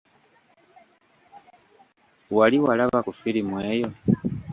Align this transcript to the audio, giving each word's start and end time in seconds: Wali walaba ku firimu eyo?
Wali 2.37 2.57
walaba 2.65 2.99
ku 3.05 3.11
firimu 3.21 3.55
eyo? 3.71 3.89